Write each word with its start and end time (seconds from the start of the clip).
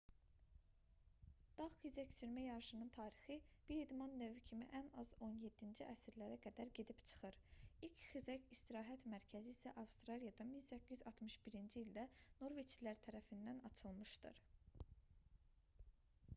dağ 1.57 1.65
xizəksürmə 1.73 2.45
yarışının 2.45 2.87
tarixi 2.95 3.35
bir 3.67 3.81
idman 3.81 4.15
növü 4.21 4.39
kimi 4.49 4.69
ən 4.79 4.89
az 5.03 5.11
17-ci 5.27 5.87
əsrlərə 5.89 6.37
qədər 6.47 6.71
gedib 6.79 7.03
çıxır 7.11 7.37
ilk 7.89 8.07
xizək 8.07 8.47
istirahət 8.57 9.05
mərkəzi 9.13 9.53
isə 9.57 9.75
avstraliyada 9.83 10.49
1861-ci 10.55 11.81
ildə 11.85 12.07
norveçlilər 12.41 13.05
tərəfindən 13.09 13.63
açılmışdır 13.71 14.43